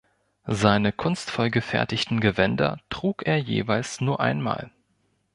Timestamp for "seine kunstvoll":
0.47-1.51